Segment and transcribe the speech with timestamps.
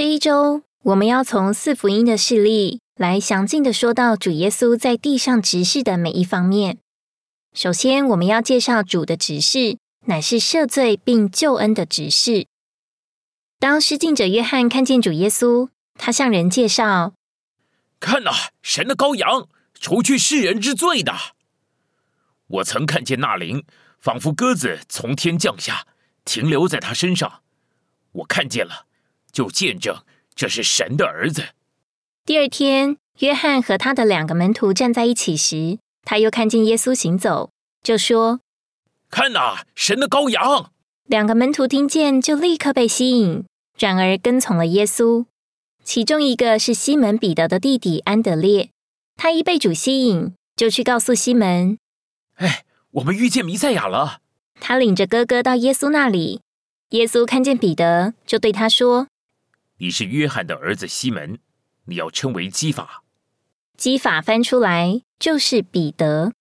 [0.00, 6.78] 这一周，我们要从四福音的事例来详尽的说到主耶稣在地上执事的每一方面。
[7.52, 9.76] 首先，我们要介绍主的执事，
[10.06, 12.46] 乃是赦罪并救恩的执事。
[13.58, 17.12] 当施浸者约翰看见主耶稣，他向人介绍
[18.00, 18.30] ：“看呐，
[18.62, 21.12] 神的羔羊，除去世人之罪的。
[22.46, 23.66] 我曾看见那灵，
[23.98, 25.86] 仿佛鸽子从天降下，
[26.24, 27.42] 停留在他身上。
[28.12, 28.86] 我看见了。”
[29.32, 29.96] 就见证
[30.34, 31.48] 这是神的儿子。
[32.24, 37.50] 第二天，约翰和他的两个门徒站在一起时，他又看见耶稣行走，
[37.82, 38.40] 就说
[39.10, 40.70] ：“看呐，神的羔羊！”
[41.08, 43.44] 两个门徒听见，就立刻被吸引，
[43.76, 45.26] 转而跟从了耶稣。
[45.82, 48.70] 其中一个是西门彼得的弟弟安德烈，
[49.16, 51.78] 他一被主吸引，就去告诉西门
[52.36, 54.20] ：“哎，我们遇见弥赛亚了。”
[54.60, 56.42] 他领着哥哥到耶稣那里。
[56.90, 59.08] 耶稣看见彼得，就对他说。
[59.82, 61.38] 你是约翰的儿子西门，
[61.86, 63.02] 你要称为基法。
[63.78, 66.32] 基法翻出来就是彼得。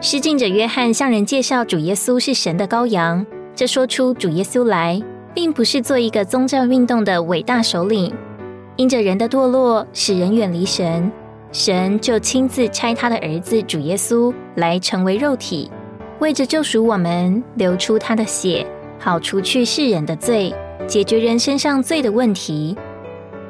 [0.00, 5.02] 施浸者约翰向人介绍主耶稣是神的羔羊，这说出主耶稣来，
[5.34, 8.10] 并不是做一个宗教运动的伟大首领。
[8.76, 11.12] 因着人的堕落，使人远离神，
[11.52, 15.70] 神就亲自差他的儿子主耶稣来成为肉体，
[16.20, 18.66] 为着救赎我们，流出他的血。
[18.98, 20.54] 好除去世人的罪，
[20.86, 22.76] 解决人身上罪的问题。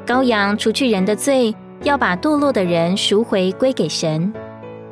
[0.05, 4.31] 羔羊除去人的罪，要把堕落的人赎回归给神。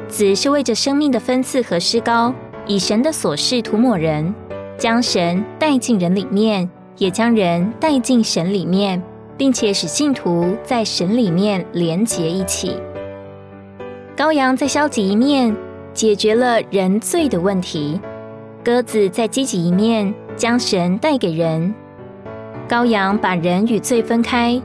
[0.08, 2.34] 子是为着生命的分赐和施膏，
[2.67, 4.34] 以神的所示涂抹人，
[4.78, 9.02] 将神带进人里面，也将人带进神里面，
[9.38, 12.75] 并且使信徒在神里面连结一起。
[14.16, 15.56] 羔羊在消极一面
[15.94, 18.00] 解决了人罪的问题，
[18.64, 20.14] 鸽子在积极一面。
[20.36, 21.73] 将神带给人，
[22.67, 24.62] 羔羊把人与罪分开，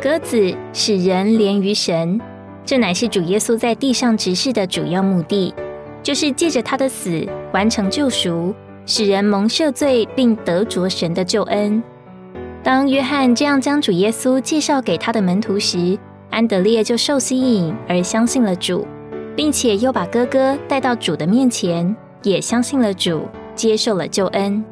[0.00, 2.20] 鸽子使人连于神。
[2.64, 5.54] 这乃是主耶稣在地上执事的主要目的，
[6.02, 8.54] 就是借着他的死完成救赎，
[8.86, 11.82] 使人蒙赦罪，并得着神的救恩。
[12.62, 15.98] 当约翰这样将主耶稣介绍给他的门徒时，
[16.30, 18.86] 安德烈就受吸引而相信了主，
[19.36, 24.64] 并且又把哥哥带到主的面前，也相信了主，接受了救恩。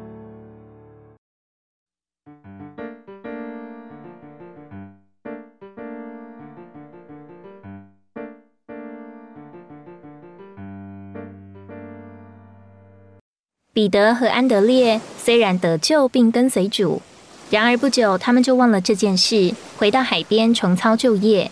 [13.73, 17.01] 彼得和安德烈虽然得救并跟随主，
[17.49, 21.49] 然而不久他们就忘了这件事，回到海边重操旧业。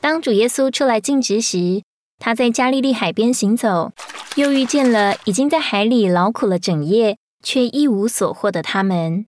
[0.00, 1.82] 当主耶稣出来尽职时，
[2.18, 3.92] 他在加利利海边行走，
[4.34, 9.26] 又遇见了已经在海里劳苦了整夜却一无所获的他们。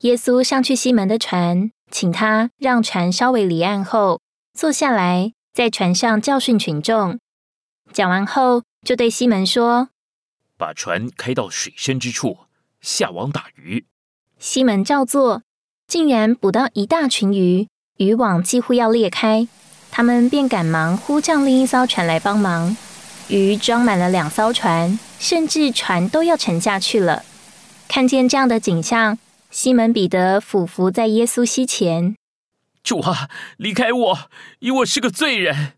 [0.00, 4.20] 耶稣上去西门的船，请他让船稍微离岸后
[4.56, 7.18] 坐下来，在船上教训群众。
[7.92, 9.88] 讲完后，就对西门说。
[10.56, 12.38] 把船开到水深之处，
[12.80, 13.84] 下网打鱼。
[14.38, 15.42] 西门照做，
[15.86, 17.68] 竟然捕到一大群鱼，
[17.98, 19.46] 渔网几乎要裂开。
[19.90, 22.76] 他们便赶忙呼叫另一艘船来帮忙。
[23.28, 27.24] 鱼装满了两艘船，甚至船都要沉下去了。
[27.88, 29.18] 看见这样的景象，
[29.50, 32.14] 西门彼得俯伏在耶稣膝前
[32.82, 34.18] ：“主啊，离开我，
[34.60, 35.72] 因我是个罪人。”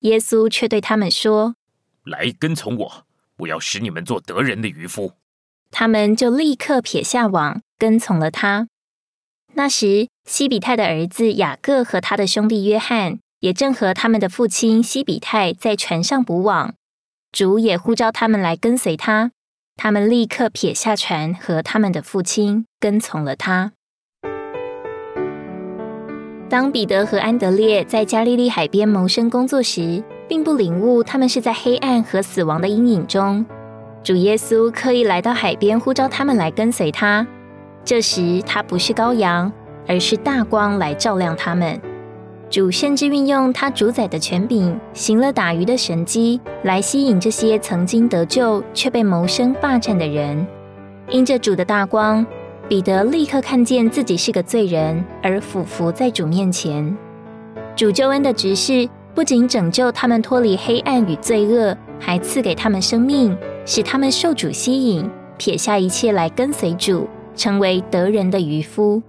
[0.00, 1.54] 耶稣却对他们说
[2.04, 3.06] ：“来跟从我。”
[3.42, 5.12] 我要使你们做得人的渔夫。
[5.70, 8.68] 他们就立刻撇下网，跟从了他。
[9.54, 16.74] 那时，西比泰的儿子雅各和他的兄弟约翰，也正和他们的父亲西比泰在船上捕网。
[17.30, 19.32] 主也呼召他们来跟随他。
[19.76, 23.72] 他们立刻撇下船和他们的父亲，跟从了他。
[26.50, 33.44] 当彼得和安德烈在加利利海边谋生工作时，并不领悟，他们是在黑暗和死亡的阴影中。
[34.02, 37.26] 主耶稣刻意来到海边，呼召他们来跟随他。
[37.84, 39.52] 这时，他不是羔羊，
[39.86, 41.80] 而是大光来照亮他们。
[42.50, 50.46] 主甚至运用他主宰的权柄，行了打鱼的神迹，来吸引这些曾经得救却被谋生霸占的人。
[51.08, 52.26] 因着主的大光，
[52.68, 56.96] 彼得立刻看见自己是个罪人，而俯伏在主面前。
[57.74, 58.88] 主救恩的执事。
[59.14, 63.36] 不仅拯救他们脱离黑暗与罪恶，还赐给他们生命，
[63.66, 67.06] 使他们受主吸引，撇下一切来跟随主，
[67.36, 69.02] 成为得人的渔夫。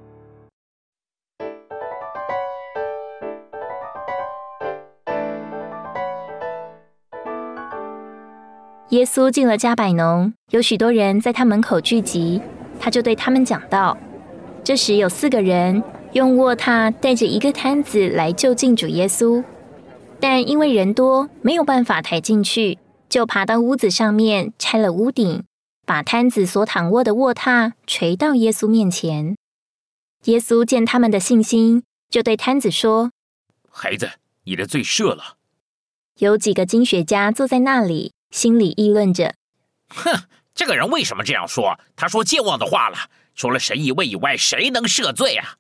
[8.89, 12.41] 耶稣进了加百农，有许多人在他门口聚集，
[12.77, 13.97] 他就对他们讲道：
[14.65, 19.43] 这时有四个人用卧榻带着一个摊子来就近主耶稣，
[20.23, 22.79] 但因为人多，没有办法抬进去，
[23.09, 25.43] 就爬到屋子上面拆了屋顶，
[25.85, 29.35] 把摊子所躺卧的卧榻垂到耶稣面前。
[30.23, 33.11] 耶稣见他们的信心，就对摊子说
[33.69, 34.11] ：“孩子，
[34.45, 35.35] 你的罪赦了。”
[36.19, 39.35] 有几个经学家坐在那里，心里议论着
[39.93, 40.23] ：“哼，
[40.55, 41.77] 这个人为什么这样说？
[41.97, 42.95] 他说健忘的话了。
[43.35, 45.57] 除了神一位以外，谁能赦罪啊？”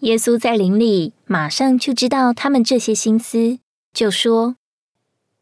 [0.00, 3.60] 耶稣在林里马上就知道他们这些心思，
[3.92, 4.56] 就说：“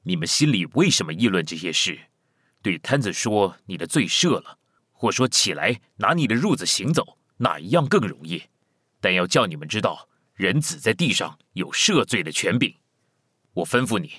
[0.05, 1.99] 你们心里为什么议论这些事？
[2.63, 4.59] 对摊子说你的罪赦了，
[4.93, 8.45] 或说起来拿你的褥子行走。”哪一样更容易？
[8.99, 12.77] 但要叫你们知道，人子在地上有赦罪的权柄。
[13.53, 14.11] 我吩咐你，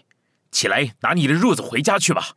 [0.51, 2.35] 起来拿你的褥子回家去吧。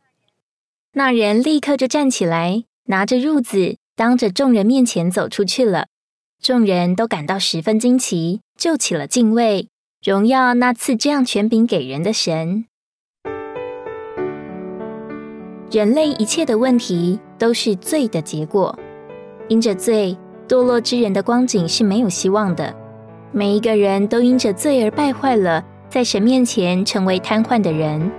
[0.93, 5.87] 那人立刻就站起来，拿着褥子，当着众人面前走出去了。
[6.41, 9.69] 众人都感到十分惊奇，就起了敬畏，
[10.03, 12.65] 荣耀那次这样权柄给人的神。
[15.69, 18.75] 人类一切的问题都是罪的结果，
[19.47, 20.17] 因着罪。
[20.47, 22.75] 堕落之人的光景是没有希望的。
[23.31, 28.11] 每一个人都因着罪而败坏了，在神面前成为瘫痪的人。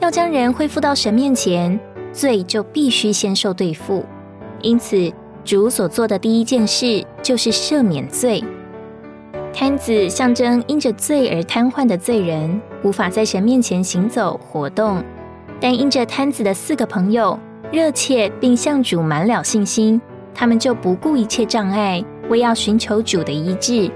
[0.00, 1.78] 要将人恢复到神面前，
[2.14, 4.06] 罪就必须先受对付。
[4.62, 5.12] 因此，
[5.44, 8.42] 主所做的第一件事就是赦免罪。
[9.60, 15.04] 摊子象征因着罪而瘫痪的罪人，无法在神面前行走活动。
[15.60, 17.38] 但因着摊子的四个朋友
[17.70, 20.00] 热切并向主满了信心。
[20.34, 23.90] 他们就不顾一切障碍，为要寻求主的医治，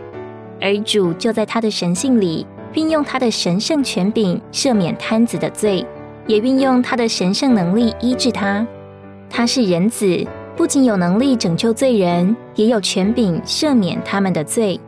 [0.60, 5.82] 而主就在他的神性里运用他的神圣权柄赦免摊子的罪，
[6.26, 8.66] 也运用他的神圣能力医治他。
[9.30, 14.78] 他是人子，不仅有能力拯救罪人，也有权柄赦免他们的罪。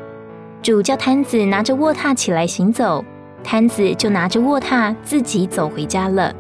[0.66, 3.04] 主叫摊子拿着卧榻起来行走，
[3.44, 6.34] 摊子就拿着卧榻自己走回家了。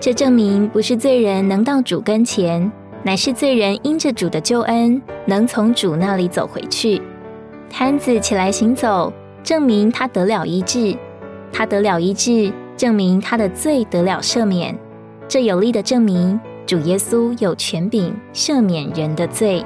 [0.00, 2.72] 这证明不是罪人能到主跟前。
[3.02, 7.02] 乃是罪人因着主的救恩，能从主那里走回去。
[7.68, 9.12] 摊子起来行走，
[9.42, 10.96] 证明他得了医治；
[11.52, 14.74] 他得了医治，证明他的罪得了赦免。
[15.28, 19.62] 这有力的证明，主耶稣有权柄赦免人的罪。